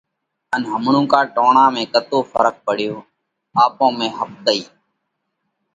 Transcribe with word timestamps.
ان 0.55 0.61
همڻُوڪا 0.71 1.19
ٽوڻا 1.35 1.65
۾ 1.75 1.81
ڪتو 1.93 2.17
ڦرق 2.31 2.55
پڙيوه؟ 2.65 3.01
آپون 3.63 3.91
۾ 3.99 4.07
ۿپتئِي 4.17 4.61